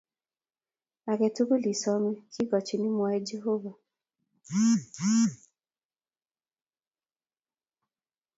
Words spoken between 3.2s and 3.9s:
Jehovah